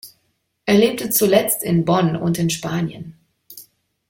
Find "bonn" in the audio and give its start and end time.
1.85-2.15